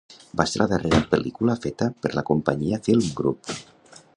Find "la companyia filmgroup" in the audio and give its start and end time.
2.15-3.55